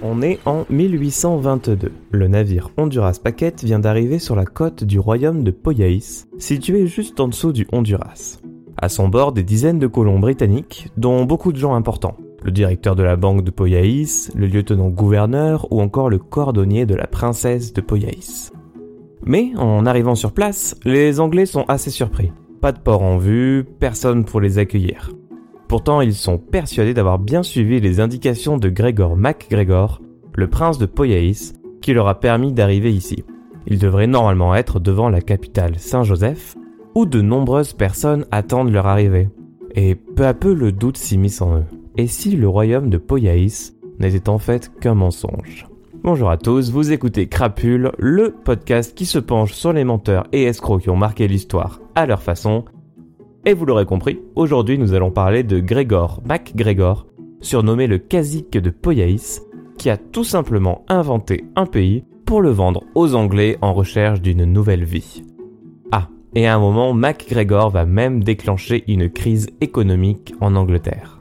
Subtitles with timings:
[0.00, 1.90] On est en 1822.
[2.12, 7.18] Le navire Honduras Packet vient d'arriver sur la côte du royaume de Poyaïs, situé juste
[7.18, 8.38] en dessous du Honduras.
[8.76, 12.16] À son bord, des dizaines de colons britanniques, dont beaucoup de gens importants.
[12.44, 17.08] Le directeur de la banque de Poyaïs, le lieutenant-gouverneur ou encore le cordonnier de la
[17.08, 18.52] princesse de Poyaïs.
[19.24, 22.30] Mais en arrivant sur place, les Anglais sont assez surpris.
[22.60, 25.10] Pas de port en vue, personne pour les accueillir.
[25.68, 30.00] Pourtant, ils sont persuadés d'avoir bien suivi les indications de Gregor MacGregor,
[30.34, 31.52] le prince de Poyaïs,
[31.82, 33.22] qui leur a permis d'arriver ici.
[33.66, 36.56] Ils devraient normalement être devant la capitale Saint-Joseph,
[36.94, 39.28] où de nombreuses personnes attendent leur arrivée.
[39.74, 41.64] Et peu à peu le doute s'immisce en eux.
[41.98, 45.66] Et si le royaume de Poyaïs n'était en fait qu'un mensonge?
[46.02, 50.44] Bonjour à tous, vous écoutez Crapule, le podcast qui se penche sur les menteurs et
[50.44, 52.64] escrocs qui ont marqué l'histoire à leur façon
[53.44, 57.06] et vous l'aurez compris, aujourd'hui nous allons parler de Grégor MacGregor,
[57.40, 59.42] surnommé le cazique de Poyaïs,
[59.76, 64.44] qui a tout simplement inventé un pays pour le vendre aux Anglais en recherche d'une
[64.44, 65.22] nouvelle vie.
[65.92, 71.17] Ah, et à un moment, MacGregor va même déclencher une crise économique en Angleterre.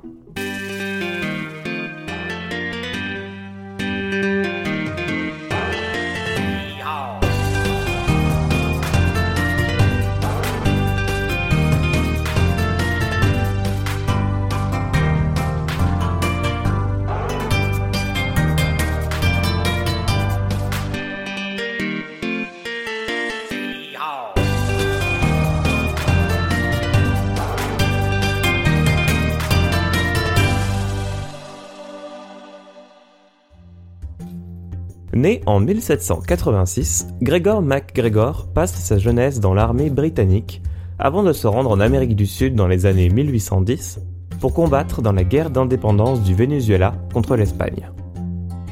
[35.14, 40.62] Né en 1786, Gregor MacGregor passe sa jeunesse dans l'armée britannique
[41.00, 44.02] avant de se rendre en Amérique du Sud dans les années 1810
[44.40, 47.90] pour combattre dans la guerre d'indépendance du Venezuela contre l'Espagne.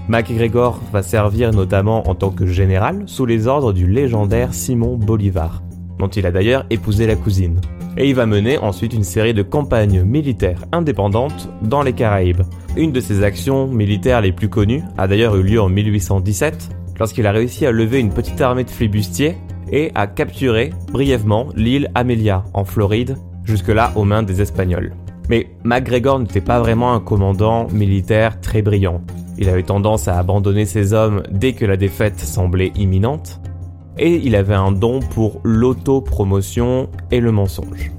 [0.07, 5.63] MacGregor va servir notamment en tant que général sous les ordres du légendaire Simon Bolivar,
[5.99, 7.59] dont il a d'ailleurs épousé la cousine.
[7.97, 12.43] Et il va mener ensuite une série de campagnes militaires indépendantes dans les Caraïbes,
[12.75, 16.69] une de ses actions militaires les plus connues a d'ailleurs eu lieu en 1817,
[16.99, 19.37] lorsqu'il a réussi à lever une petite armée de flibustiers
[19.71, 24.93] et à capturer brièvement l'île Amelia en Floride, jusque-là aux mains des Espagnols.
[25.29, 29.01] Mais MacGregor n'était pas vraiment un commandant militaire très brillant.
[29.37, 33.41] Il avait tendance à abandonner ses hommes dès que la défaite semblait imminente,
[33.97, 37.91] et il avait un don pour l'autopromotion et le mensonge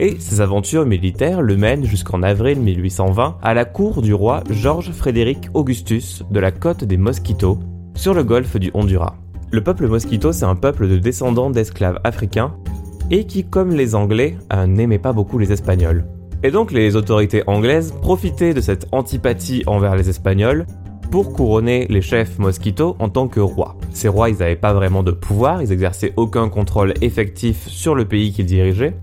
[0.00, 4.92] et ses aventures militaires le mènent jusqu'en avril 1820 à la cour du roi Georges
[4.92, 7.58] Frédéric Augustus de la côte des Mosquitos,
[7.94, 9.14] sur le golfe du Honduras.
[9.52, 12.56] Le peuple Mosquito, c'est un peuple de descendants d'esclaves africains
[13.10, 16.06] et qui, comme les Anglais, euh, n'aimait pas beaucoup les Espagnols.
[16.42, 20.64] Et donc les autorités anglaises profitaient de cette antipathie envers les Espagnols
[21.10, 23.76] pour couronner les chefs Mosquito en tant que rois.
[23.90, 28.04] Ces rois, ils n'avaient pas vraiment de pouvoir, ils exerçaient aucun contrôle effectif sur le
[28.04, 28.94] pays qu'ils dirigeaient,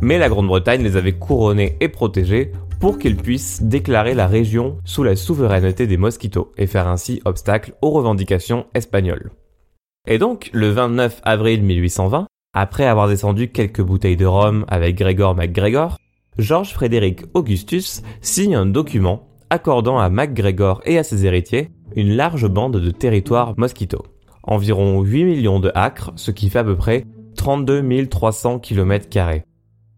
[0.00, 2.50] mais la Grande-Bretagne les avait couronnés et protégés
[2.80, 7.74] pour qu'ils puissent déclarer la région sous la souveraineté des Mosquitos et faire ainsi obstacle
[7.80, 9.30] aux revendications espagnoles.
[10.08, 15.36] Et donc, le 29 avril 1820, après avoir descendu quelques bouteilles de rhum avec Gregor
[15.36, 15.96] MacGregor,
[16.38, 22.48] Georges Frédéric Augustus signe un document accordant à MacGregor et à ses héritiers une large
[22.48, 24.02] bande de territoire mosquito.
[24.44, 27.04] Environ 8 millions de acres, ce qui fait à peu près
[27.36, 29.08] 32 300 km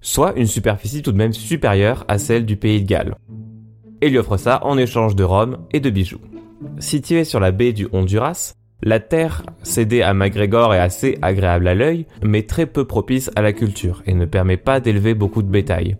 [0.01, 3.15] soit une superficie tout de même supérieure à celle du pays de Galles.
[4.03, 6.21] Et lui offre ça en échange de Rome et de bijoux.
[6.81, 11.75] Située sur la baie du Honduras, la terre cédée à MacGregor est assez agréable à
[11.75, 15.49] l'œil, mais très peu propice à la culture et ne permet pas d'élever beaucoup de
[15.49, 15.97] bétail.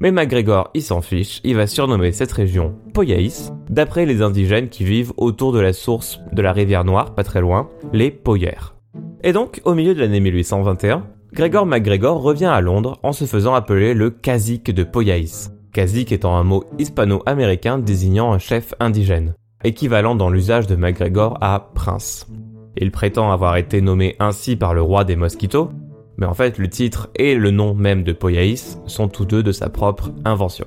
[0.00, 4.84] Mais MacGregor, il s'en fiche, il va surnommer cette région Poyaïs, d'après les indigènes qui
[4.84, 8.76] vivent autour de la source de la rivière Noire, pas très loin, les Poyères.
[9.24, 13.54] Et donc, au milieu de l'année 1821, Gregor MacGregor revient à Londres en se faisant
[13.54, 15.50] appeler le cazique de Poyaïs.
[15.72, 19.34] Cazique étant un mot hispano-américain désignant un chef indigène,
[19.64, 22.28] équivalent dans l'usage de MacGregor à prince.
[22.76, 25.70] Il prétend avoir été nommé ainsi par le roi des Mosquitos,
[26.18, 29.52] mais en fait le titre et le nom même de Poyaïs sont tous deux de
[29.52, 30.66] sa propre invention.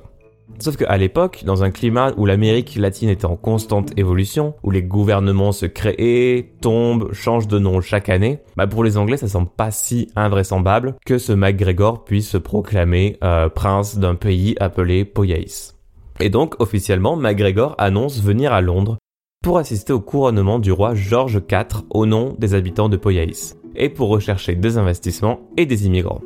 [0.59, 4.83] Sauf qu'à l'époque, dans un climat où l'Amérique latine était en constante évolution, où les
[4.83, 9.49] gouvernements se créaient, tombent, changent de nom chaque année, bah pour les Anglais ça semble
[9.49, 15.75] pas si invraisemblable que ce MacGregor puisse se proclamer euh, prince d'un pays appelé Poyaïs.
[16.19, 18.97] Et donc officiellement, MacGregor annonce venir à Londres
[19.41, 23.89] pour assister au couronnement du roi George IV au nom des habitants de Poyaïs, et
[23.89, 26.21] pour rechercher des investissements et des immigrants.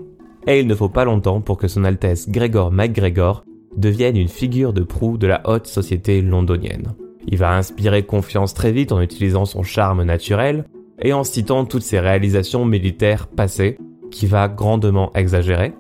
[0.47, 3.43] Et il ne faut pas longtemps pour que son Altesse Gregor MacGregor
[3.77, 6.93] devienne une figure de proue de la haute société londonienne.
[7.27, 10.65] Il va inspirer confiance très vite en utilisant son charme naturel
[11.01, 13.77] et en citant toutes ses réalisations militaires passées,
[14.11, 15.73] qui va grandement exagérer.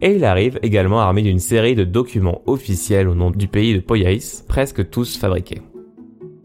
[0.00, 3.80] Et il arrive également armé d'une série de documents officiels au nom du pays de
[3.80, 5.62] Poyais, presque tous fabriqués.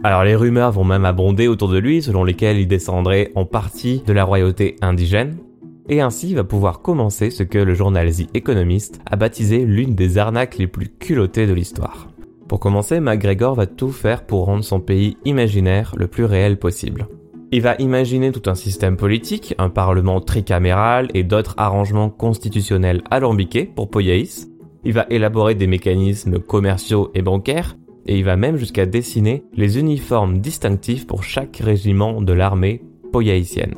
[0.05, 4.03] Alors les rumeurs vont même abonder autour de lui, selon lesquelles il descendrait en partie
[4.05, 5.37] de la royauté indigène,
[5.89, 10.19] et ainsi va pouvoir commencer ce que le journal The Economist a baptisé l'une des
[10.19, 12.07] arnaques les plus culottées de l'histoire.
[12.47, 17.07] Pour commencer, MacGregor va tout faire pour rendre son pays imaginaire le plus réel possible.
[17.51, 23.65] Il va imaginer tout un système politique, un parlement tricaméral et d'autres arrangements constitutionnels alambiqués
[23.65, 24.51] pour Poyaïs.
[24.83, 27.75] Il va élaborer des mécanismes commerciaux et bancaires,
[28.05, 32.81] et il va même jusqu'à dessiner les uniformes distinctifs pour chaque régiment de l'armée
[33.11, 33.75] poyaïsienne.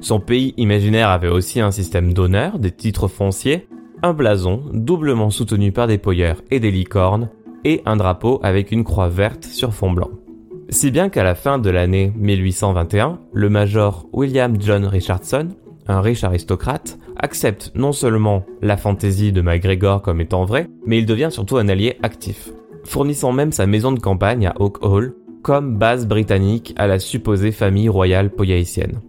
[0.00, 3.68] Son pays imaginaire avait aussi un système d'honneur, des titres fonciers,
[4.02, 7.28] un blason doublement soutenu par des poyeurs et des licornes,
[7.64, 10.10] et un drapeau avec une croix verte sur fond blanc.
[10.70, 15.48] Si bien qu'à la fin de l'année 1821, le major William John Richardson,
[15.86, 21.06] un riche aristocrate, accepte non seulement la fantaisie de MacGregor comme étant vraie, mais il
[21.06, 22.52] devient surtout un allié actif,
[22.84, 27.52] fournissant même sa maison de campagne à Oak Hall comme base britannique à la supposée
[27.52, 29.00] famille royale poyaïsienne.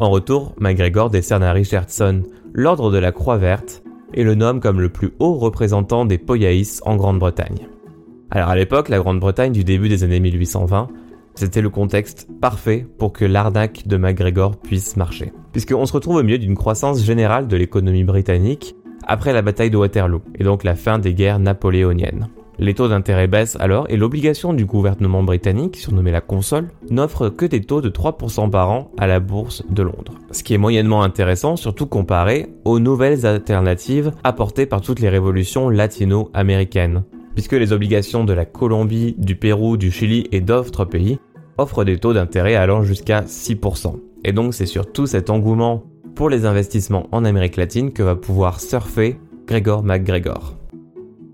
[0.00, 3.82] En retour, MacGregor décerne à Richardson l'ordre de la Croix Verte
[4.12, 7.68] et le nomme comme le plus haut représentant des Poyaïs en Grande-Bretagne.
[8.30, 10.88] Alors à l'époque, la Grande-Bretagne du début des années 1820,
[11.34, 15.32] c'était le contexte parfait pour que l'arnaque de MacGregor puisse marcher.
[15.52, 18.76] Puisqu'on se retrouve au milieu d'une croissance générale de l'économie britannique
[19.06, 22.28] après la bataille de Waterloo, et donc la fin des guerres napoléoniennes.
[22.58, 27.46] Les taux d'intérêt baissent alors et l'obligation du gouvernement britannique, surnommée la console, n'offre que
[27.46, 30.14] des taux de 3% par an à la bourse de Londres.
[30.30, 35.68] Ce qui est moyennement intéressant, surtout comparé aux nouvelles alternatives apportées par toutes les révolutions
[35.68, 37.02] latino-américaines,
[37.34, 41.18] puisque les obligations de la Colombie, du Pérou, du Chili et d'autres pays
[41.58, 43.96] offrent des taux d'intérêt allant jusqu'à 6%.
[44.24, 45.84] Et donc c'est surtout cet engouement
[46.14, 50.56] pour les investissements en Amérique latine que va pouvoir surfer Gregor McGregor.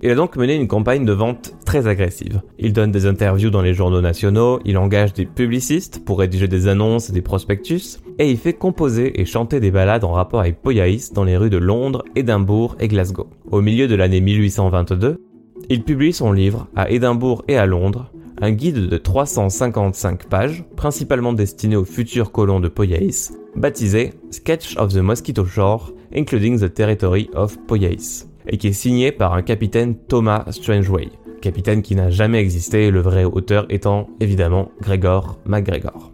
[0.03, 2.41] Il a donc mené une campagne de vente très agressive.
[2.59, 6.69] Il donne des interviews dans les journaux nationaux, il engage des publicistes pour rédiger des
[6.69, 10.63] annonces et des prospectus, et il fait composer et chanter des ballades en rapport avec
[10.63, 13.29] Poyaïs dans les rues de Londres, Édimbourg et Glasgow.
[13.51, 15.21] Au milieu de l'année 1822,
[15.69, 18.11] il publie son livre à Édimbourg et à Londres,
[18.41, 24.95] un guide de 355 pages, principalement destiné aux futurs colons de Poyaïs, baptisé Sketch of
[24.95, 29.95] the Mosquito Shore, including the territory of Poyaïs et qui est signé par un capitaine
[29.97, 31.09] Thomas Strangeway,
[31.41, 36.13] capitaine qui n'a jamais existé, le vrai auteur étant évidemment Gregor MacGregor.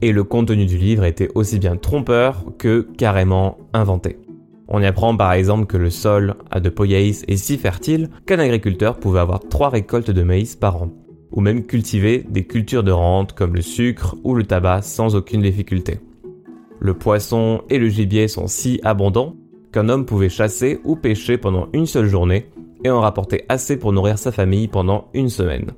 [0.00, 4.18] Et le contenu du livre était aussi bien trompeur que carrément inventé.
[4.68, 8.38] On y apprend par exemple que le sol à de Poyaïs est si fertile qu'un
[8.38, 10.90] agriculteur pouvait avoir trois récoltes de maïs par an,
[11.32, 15.42] ou même cultiver des cultures de rente comme le sucre ou le tabac sans aucune
[15.42, 16.00] difficulté.
[16.80, 19.34] Le poisson et le gibier sont si abondants
[19.72, 22.46] qu'un homme pouvait chasser ou pêcher pendant une seule journée
[22.84, 25.72] et en rapporter assez pour nourrir sa famille pendant une semaine.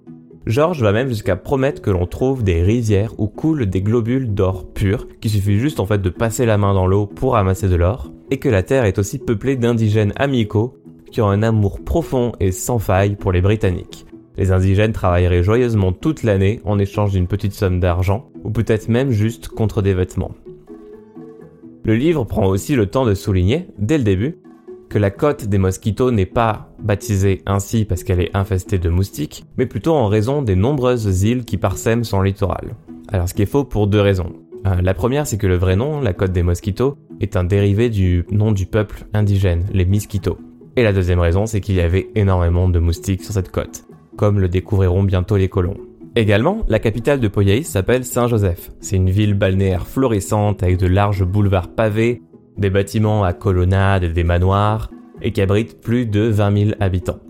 [0.47, 4.73] George va même jusqu'à promettre que l'on trouve des rivières où coulent des globules d'or
[4.73, 7.77] pur, qu'il suffit juste en fait de passer la main dans l'eau pour ramasser de
[7.77, 10.77] l'or, et que la terre est aussi peuplée d'indigènes amicaux
[11.11, 14.07] qui ont un amour profond et sans faille pour les Britanniques.
[14.37, 19.11] Les indigènes travailleraient joyeusement toute l'année en échange d'une petite somme d'argent, ou peut-être même
[19.11, 20.33] juste contre des vêtements.
[21.83, 24.39] Le livre prend aussi le temps de souligner, dès le début,
[24.91, 29.45] que la côte des mosquitos n'est pas baptisée ainsi parce qu'elle est infestée de moustiques,
[29.57, 32.75] mais plutôt en raison des nombreuses îles qui parsèment son littoral.
[33.09, 34.33] Alors ce qui est faux pour deux raisons.
[34.67, 37.89] Euh, la première, c'est que le vrai nom, la côte des mosquitos, est un dérivé
[37.89, 40.39] du nom du peuple indigène, les Miskitos.
[40.77, 43.85] Et la deuxième raison, c'est qu'il y avait énormément de moustiques sur cette côte,
[44.17, 45.77] comme le découvriront bientôt les colons.
[46.17, 48.73] Également, la capitale de Poyaïs s'appelle Saint-Joseph.
[48.81, 52.21] C'est une ville balnéaire florissante avec de larges boulevards pavés,
[52.59, 54.91] des bâtiments à colonnades et des manoirs,
[55.23, 57.21] et qui abrite plus de 20 000 habitants.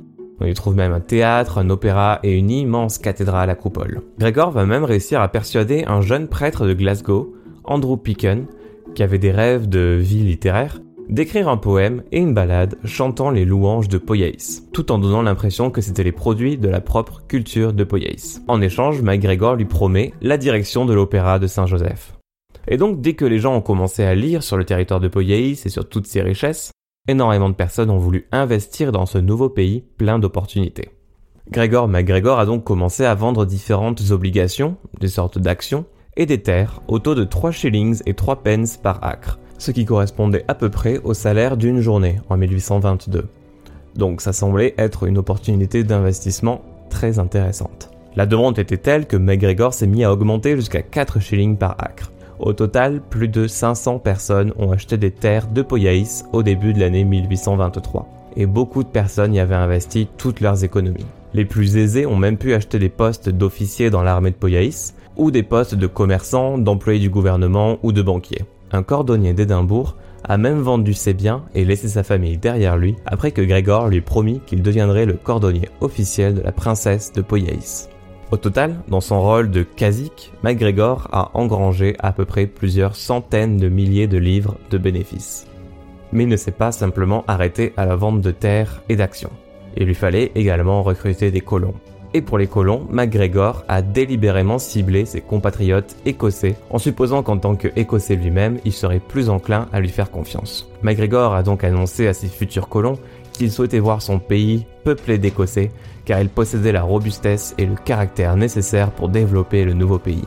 [0.40, 4.00] On y trouve même un théâtre, un opéra et une immense cathédrale à coupole.
[4.18, 7.34] Gregor va même réussir à persuader un jeune prêtre de Glasgow,
[7.64, 8.46] Andrew Picken,
[8.94, 13.44] qui avait des rêves de vie littéraire, d'écrire un poème et une ballade chantant les
[13.44, 17.72] louanges de Poyaïs, tout en donnant l'impression que c'était les produits de la propre culture
[17.72, 18.42] de Poyaïs.
[18.48, 22.14] En échange, MacGregor lui promet la direction de l'opéra de Saint-Joseph.
[22.68, 25.66] Et donc, dès que les gens ont commencé à lire sur le territoire de Poyaïs
[25.66, 26.70] et sur toutes ses richesses,
[27.08, 30.90] énormément de personnes ont voulu investir dans ce nouveau pays plein d'opportunités.
[31.50, 35.86] Gregor MacGregor a donc commencé à vendre différentes obligations, des sortes d'actions,
[36.16, 39.84] et des terres au taux de 3 shillings et 3 pence par acre, ce qui
[39.84, 43.26] correspondait à peu près au salaire d'une journée en 1822.
[43.94, 47.90] Donc ça semblait être une opportunité d'investissement très intéressante.
[48.16, 52.10] La demande était telle que MacGregor s'est mis à augmenter jusqu'à 4 shillings par acre.
[52.38, 56.80] Au total, plus de 500 personnes ont acheté des terres de Poyaïs au début de
[56.80, 58.08] l'année 1823.
[58.36, 61.06] Et beaucoup de personnes y avaient investi toutes leurs économies.
[61.34, 65.30] Les plus aisés ont même pu acheter des postes d'officiers dans l'armée de Poyaïs, ou
[65.30, 68.44] des postes de commerçants, d'employés du gouvernement ou de banquiers.
[68.72, 73.32] Un cordonnier d'Édimbourg a même vendu ses biens et laissé sa famille derrière lui après
[73.32, 77.88] que Grégor lui promit qu'il deviendrait le cordonnier officiel de la princesse de Poyaïs.
[78.30, 83.56] Au total, dans son rôle de cazique, MacGregor a engrangé à peu près plusieurs centaines
[83.56, 85.48] de milliers de livres de bénéfices.
[86.12, 89.32] Mais il ne s'est pas simplement arrêté à la vente de terres et d'actions.
[89.76, 91.74] Il lui fallait également recruter des colons.
[92.12, 97.54] Et pour les colons, MacGregor a délibérément ciblé ses compatriotes écossais en supposant qu'en tant
[97.54, 100.68] qu'écossais lui-même, il serait plus enclin à lui faire confiance.
[100.82, 102.98] MacGregor a donc annoncé à ses futurs colons
[103.32, 105.70] qu'il souhaitait voir son pays peuplé d'Écossais
[106.04, 110.24] car il possédait la robustesse et le caractère nécessaires pour développer le nouveau pays.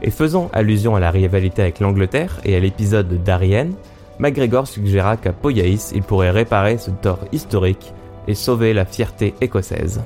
[0.00, 3.74] Et faisant allusion à la rivalité avec l'Angleterre et à l'épisode d'Ariane,
[4.18, 7.92] MacGregor suggéra qu'à Poyaïs il pourrait réparer ce tort historique
[8.26, 10.00] et sauver la fierté écossaise.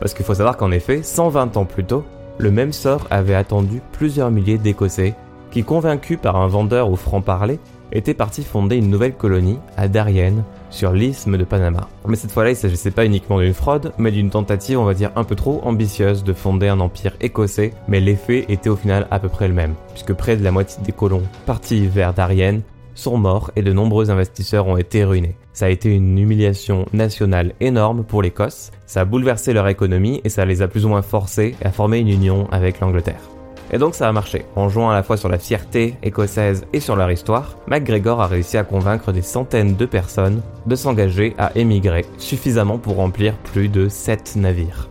[0.00, 2.04] Parce qu'il faut savoir qu'en effet, 120 ans plus tôt,
[2.38, 5.14] le même sort avait attendu plusieurs milliers d'Écossais
[5.50, 7.60] qui, convaincus par un vendeur au franc-parler,
[7.92, 11.88] étaient partis fonder une nouvelle colonie à Darien, sur l'isthme de Panama.
[12.06, 15.10] Mais cette fois-là, il s'agissait pas uniquement d'une fraude, mais d'une tentative, on va dire,
[15.16, 19.18] un peu trop ambitieuse de fonder un empire écossais, mais l'effet était au final à
[19.18, 22.60] peu près le même, puisque près de la moitié des colons partis vers Darien
[22.94, 25.36] sont morts et de nombreux investisseurs ont été ruinés.
[25.52, 30.28] Ça a été une humiliation nationale énorme pour l'Écosse, ça a bouleversé leur économie et
[30.28, 33.30] ça les a plus ou moins forcés à former une union avec l'Angleterre.
[33.72, 34.44] Et donc ça a marché.
[34.56, 38.26] En jouant à la fois sur la fierté écossaise et sur leur histoire, MacGregor a
[38.26, 43.68] réussi à convaincre des centaines de personnes de s'engager à émigrer, suffisamment pour remplir plus
[43.68, 44.88] de 7 navires.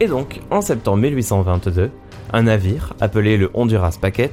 [0.00, 1.90] Et donc, en septembre 1822,
[2.32, 4.32] un navire, appelé le Honduras Packet,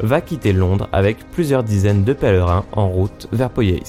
[0.00, 3.82] va quitter Londres avec plusieurs dizaines de pèlerins en route vers Poyais.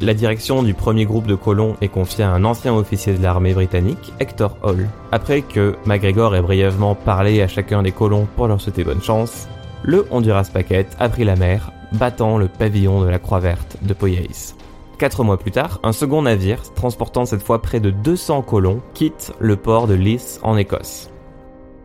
[0.00, 3.52] La direction du premier groupe de colons est confiée à un ancien officier de l'armée
[3.52, 4.88] britannique, Hector Hall.
[5.10, 9.48] Après que MacGregor ait brièvement parlé à chacun des colons pour leur souhaiter bonne chance,
[9.82, 13.92] le Honduras Packet a pris la mer, battant le pavillon de la Croix Verte de
[13.92, 14.54] Poyais.
[14.98, 19.32] Quatre mois plus tard, un second navire, transportant cette fois près de 200 colons, quitte
[19.40, 21.10] le port de Lys en Écosse.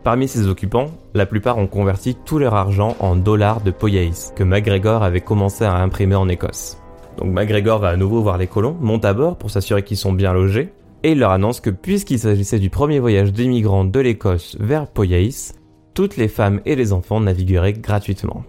[0.04, 4.44] Parmi ses occupants, la plupart ont converti tout leur argent en dollars de Poyais, que
[4.44, 6.78] MacGregor avait commencé à imprimer en Écosse.
[7.18, 10.14] Donc MacGregor va à nouveau voir les colons, monte à bord pour s'assurer qu'ils sont
[10.14, 14.58] bien logés, et il leur annonce que puisqu'il s'agissait du premier voyage d'immigrants de l'Écosse
[14.60, 15.54] vers Poyaïs,
[15.94, 18.44] toutes les femmes et les enfants navigueraient gratuitement.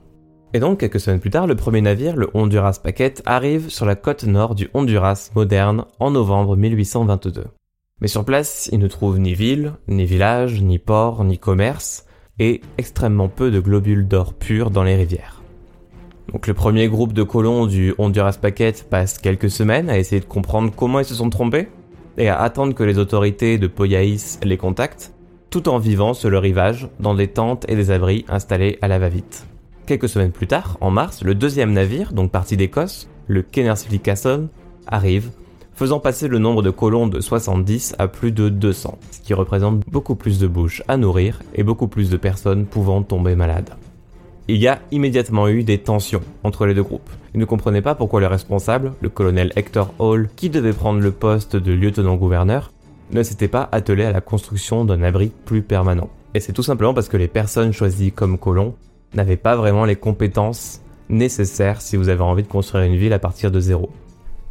[0.55, 3.97] Et donc, quelques semaines plus tard, le premier navire, le Honduras Packet, arrive sur la
[3.97, 7.47] côte nord du Honduras moderne en novembre 1822.
[8.01, 12.07] Mais sur place, il ne trouve ni ville, ni village, ni port, ni commerce,
[12.39, 15.44] et extrêmement peu de globules d'or purs dans les rivières.
[16.33, 20.27] Donc le premier groupe de colons du Honduras Packet passe quelques semaines à essayer de
[20.27, 21.69] comprendre comment ils se sont trompés
[22.17, 25.13] et à attendre que les autorités de Poyaïs les contactent,
[25.51, 28.99] tout en vivant sur le rivage dans des tentes et des abris installés à la
[28.99, 29.47] va-vite.
[29.87, 34.49] Quelques semaines plus tard, en mars, le deuxième navire, donc parti d'Écosse, le Kennersley Castle,
[34.87, 35.31] arrive,
[35.75, 39.81] faisant passer le nombre de colons de 70 à plus de 200, ce qui représente
[39.91, 43.75] beaucoup plus de bouches à nourrir et beaucoup plus de personnes pouvant tomber malades
[44.49, 47.09] il y a immédiatement eu des tensions entre les deux groupes.
[47.35, 51.13] Ils ne comprenaient pas pourquoi le responsable, le colonel Hector Hall, qui devait prendre le
[51.13, 52.71] poste de lieutenant-gouverneur,
[53.11, 56.11] ne s'était pas attelé à la construction d'un abri plus permanent.
[56.35, 58.75] Et c'est tout simplement parce que les personnes choisies comme colons
[59.15, 63.19] n'avaient pas vraiment les compétences nécessaires si vous avez envie de construire une ville à
[63.19, 63.91] partir de zéro.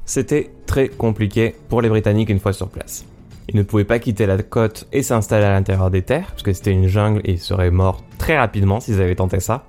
[0.05, 3.05] C'était très compliqué pour les Britanniques une fois sur place.
[3.49, 6.53] Ils ne pouvaient pas quitter la côte et s'installer à l'intérieur des terres, parce que
[6.53, 9.65] c'était une jungle et ils seraient morts très rapidement s'ils avaient tenté ça.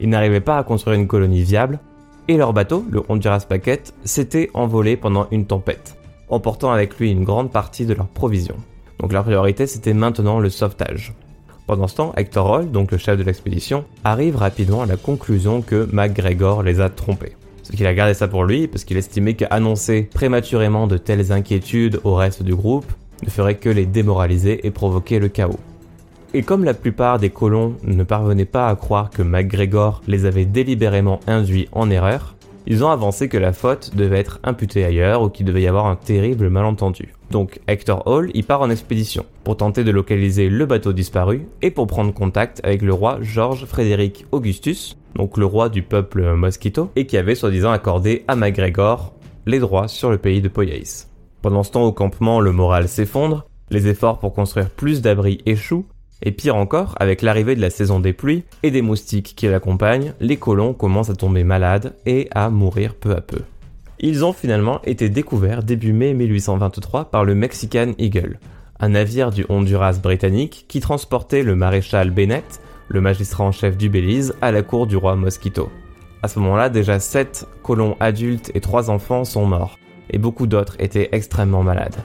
[0.00, 1.78] Ils n'arrivaient pas à construire une colonie viable,
[2.28, 5.96] et leur bateau, le Honduras Packet, s'était envolé pendant une tempête,
[6.28, 8.56] emportant avec lui une grande partie de leurs provisions.
[8.98, 11.12] Donc leur priorité c'était maintenant le sauvetage.
[11.66, 15.62] Pendant ce temps, Hector Hall, donc le chef de l'expédition, arrive rapidement à la conclusion
[15.62, 17.36] que MacGregor les a trompés.
[17.62, 22.00] Ce qu'il a gardé ça pour lui parce qu'il estimait qu'annoncer prématurément de telles inquiétudes
[22.04, 22.92] au reste du groupe
[23.24, 25.58] ne ferait que les démoraliser et provoquer le chaos.
[26.36, 30.44] Et comme la plupart des colons ne parvenaient pas à croire que MacGregor les avait
[30.44, 32.34] délibérément induits en erreur,
[32.66, 35.86] ils ont avancé que la faute devait être imputée ailleurs ou qu'il devait y avoir
[35.86, 37.14] un terrible malentendu.
[37.30, 41.70] Donc Hector Hall y part en expédition pour tenter de localiser le bateau disparu et
[41.70, 46.90] pour prendre contact avec le roi George Frédéric Augustus, donc le roi du peuple Mosquito,
[46.96, 49.14] et qui avait soi-disant accordé à MacGregor
[49.46, 51.08] les droits sur le pays de Poyaïs.
[51.42, 55.86] Pendant ce temps au campement, le moral s'effondre, les efforts pour construire plus d'abris échouent,
[56.22, 60.14] Et pire encore, avec l'arrivée de la saison des pluies et des moustiques qui l'accompagnent,
[60.20, 63.40] les colons commencent à tomber malades et à mourir peu à peu.
[64.00, 68.38] Ils ont finalement été découverts début mai 1823 par le Mexican Eagle,
[68.80, 73.88] un navire du Honduras britannique qui transportait le maréchal Bennett, le magistrat en chef du
[73.88, 75.70] Belize, à la cour du roi Mosquito.
[76.22, 79.78] À ce moment-là, déjà 7 colons adultes et 3 enfants sont morts,
[80.10, 81.96] et beaucoup d'autres étaient extrêmement malades.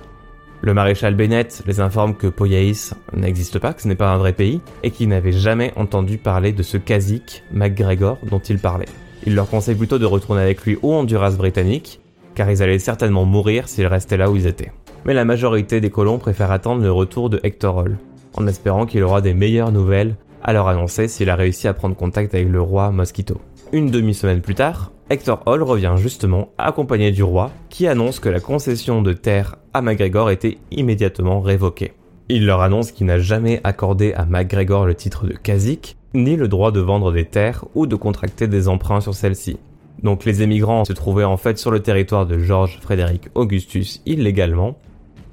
[0.62, 4.34] Le maréchal Bennett les informe que Poyaïs n'existe pas, que ce n'est pas un vrai
[4.34, 8.90] pays, et qu'il n'avait jamais entendu parler de ce cazique MacGregor dont il parlait.
[9.26, 12.02] Il leur conseille plutôt de retourner avec lui au Honduras britannique,
[12.36, 14.72] car ils allaient certainement mourir s'ils restaient là où ils étaient.
[15.06, 17.98] Mais la majorité des colons préfèrent attendre le retour de Hector Hall,
[18.34, 21.96] en espérant qu'il aura des meilleures nouvelles à leur annoncer s'il a réussi à prendre
[21.96, 23.40] contact avec le roi Mosquito.
[23.72, 28.40] Une demi-semaine plus tard, Hector Hall revient justement accompagné du roi qui annonce que la
[28.40, 31.94] concession de terre à MacGregor était immédiatement révoquée.
[32.30, 36.48] Il leur annonce qu'il n'a jamais accordé à MacGregor le titre de cazique, ni le
[36.48, 39.58] droit de vendre des terres ou de contracter des emprunts sur celles-ci.
[40.04, 44.78] Donc les émigrants se trouvaient en fait sur le territoire de Georges Frédéric Augustus illégalement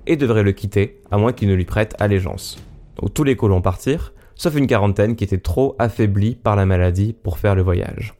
[0.06, 2.56] et devraient le quitter à moins qu'il ne lui prête allégeance.
[2.98, 7.12] Donc tous les colons partirent, sauf une quarantaine qui était trop affaiblie par la maladie
[7.12, 8.14] pour faire le voyage.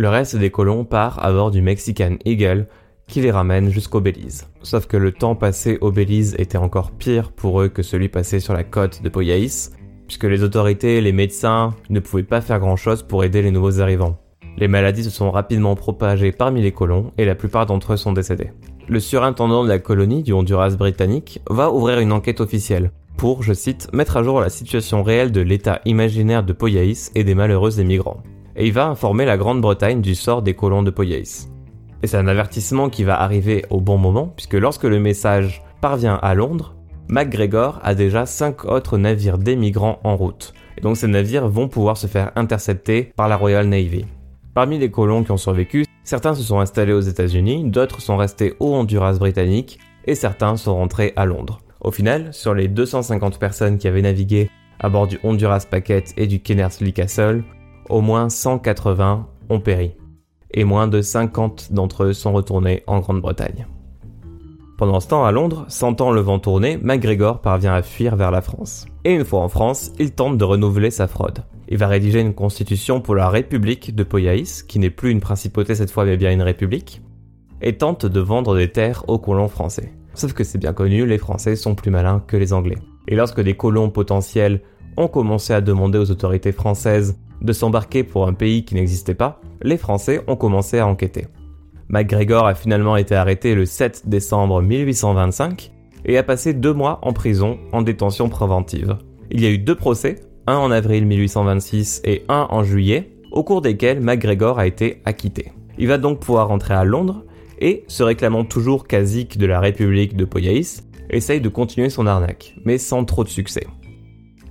[0.00, 2.68] Le reste des colons part à bord du Mexican Eagle
[3.06, 4.48] qui les ramène jusqu'au Belize.
[4.62, 8.40] Sauf que le temps passé au Belize était encore pire pour eux que celui passé
[8.40, 9.72] sur la côte de Poyaïs,
[10.06, 13.80] puisque les autorités les médecins ne pouvaient pas faire grand chose pour aider les nouveaux
[13.80, 14.16] arrivants.
[14.56, 18.14] Les maladies se sont rapidement propagées parmi les colons et la plupart d'entre eux sont
[18.14, 18.52] décédés.
[18.88, 23.52] Le surintendant de la colonie du Honduras britannique va ouvrir une enquête officielle pour, je
[23.52, 27.80] cite, mettre à jour la situation réelle de l'état imaginaire de Poyaïs et des malheureux
[27.80, 28.22] émigrants
[28.56, 31.48] et il va informer la Grande-Bretagne du sort des colons de Poyaïs.
[32.02, 36.18] Et c'est un avertissement qui va arriver au bon moment, puisque lorsque le message parvient
[36.22, 36.74] à Londres,
[37.08, 40.54] MacGregor a déjà 5 autres navires d'émigrants en route.
[40.78, 44.06] Et donc ces navires vont pouvoir se faire intercepter par la Royal Navy.
[44.54, 48.54] Parmi les colons qui ont survécu, certains se sont installés aux États-Unis, d'autres sont restés
[48.60, 51.60] au Honduras britannique et certains sont rentrés à Londres.
[51.80, 56.26] Au final, sur les 250 personnes qui avaient navigué à bord du Honduras Packet et
[56.26, 57.44] du Kennersley Castle,
[57.90, 59.92] au moins 180 ont péri,
[60.52, 63.66] et moins de 50 d'entre eux sont retournés en Grande-Bretagne.
[64.78, 68.40] Pendant ce temps, à Londres, sentant le vent tourner, MacGregor parvient à fuir vers la
[68.40, 68.86] France.
[69.04, 71.44] Et une fois en France, il tente de renouveler sa fraude.
[71.68, 75.74] Il va rédiger une constitution pour la République de Poyaïs, qui n'est plus une principauté
[75.74, 77.02] cette fois mais bien une république,
[77.60, 79.92] et tente de vendre des terres aux colons français.
[80.14, 82.78] Sauf que c'est bien connu, les Français sont plus malins que les Anglais.
[83.06, 84.62] Et lorsque des colons potentiels
[84.96, 89.40] ont commencé à demander aux autorités françaises de s'embarquer pour un pays qui n'existait pas,
[89.62, 91.26] les Français ont commencé à enquêter.
[91.88, 95.72] MacGregor a finalement été arrêté le 7 décembre 1825
[96.04, 98.96] et a passé deux mois en prison en détention préventive.
[99.30, 103.44] Il y a eu deux procès, un en avril 1826 et un en juillet, au
[103.44, 105.52] cours desquels MacGregor a été acquitté.
[105.78, 107.24] Il va donc pouvoir rentrer à Londres
[107.58, 112.54] et, se réclamant toujours cazique de la République de Poyaïs, essaye de continuer son arnaque,
[112.64, 113.66] mais sans trop de succès.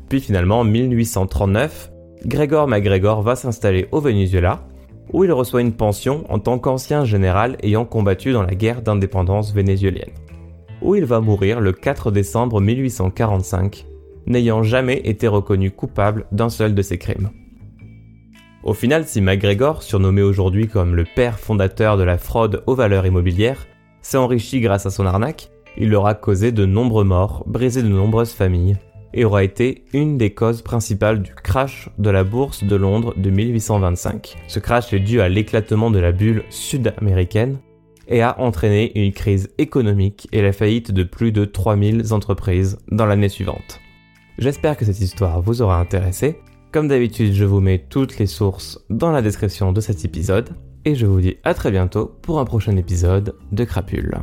[0.09, 1.91] Puis finalement, en 1839,
[2.25, 4.67] Gregor MacGregor va s'installer au Venezuela,
[5.13, 9.53] où il reçoit une pension en tant qu'ancien général ayant combattu dans la guerre d'indépendance
[9.53, 10.11] vénézuélienne,
[10.81, 13.85] où il va mourir le 4 décembre 1845,
[14.27, 17.29] n'ayant jamais été reconnu coupable d'un seul de ses crimes.
[18.63, 23.05] Au final, si MacGregor, surnommé aujourd'hui comme le père fondateur de la fraude aux valeurs
[23.05, 23.65] immobilières,
[24.01, 28.33] s'est enrichi grâce à son arnaque, il aura causé de nombreux morts, brisé de nombreuses
[28.33, 28.77] familles
[29.13, 33.29] et aura été une des causes principales du crash de la bourse de Londres de
[33.29, 34.37] 1825.
[34.47, 37.57] Ce crash est dû à l'éclatement de la bulle sud-américaine
[38.07, 43.05] et a entraîné une crise économique et la faillite de plus de 3000 entreprises dans
[43.05, 43.79] l'année suivante.
[44.37, 46.39] J'espère que cette histoire vous aura intéressé.
[46.71, 50.49] Comme d'habitude, je vous mets toutes les sources dans la description de cet épisode
[50.85, 54.19] et je vous dis à très bientôt pour un prochain épisode de Crapule.